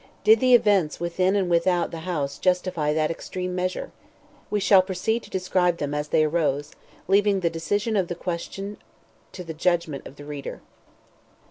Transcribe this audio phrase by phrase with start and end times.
[0.23, 3.91] Did the events within and without the House justify that extreme measure?
[4.49, 6.71] We shall proceed to describe them as they arose,
[7.07, 8.77] leaving the decision of the question
[9.33, 10.61] to the judgment of the reader.